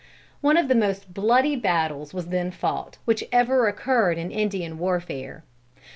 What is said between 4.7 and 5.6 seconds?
warfare.